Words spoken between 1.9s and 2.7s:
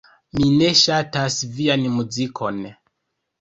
muzikon.